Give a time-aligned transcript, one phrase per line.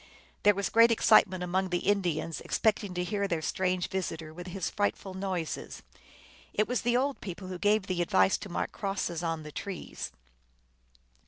[0.41, 4.33] There was a great ex citement among the Indians, expecting to hear their strange visitor
[4.33, 5.83] with his frightful noises.
[6.55, 10.11] It was the old people who gave the advice to mark crosses on the trees.